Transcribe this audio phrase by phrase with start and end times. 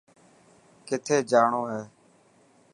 [0.87, 1.81] ڪٿي جاڻو هي.